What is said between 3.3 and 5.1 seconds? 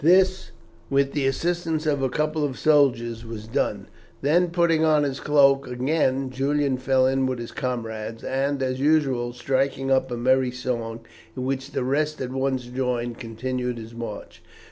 done. Then, putting on